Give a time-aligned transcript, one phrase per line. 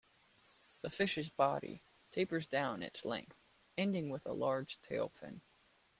[0.81, 3.37] The fish's body tapers down its length,
[3.77, 5.41] ending with a large tail fin.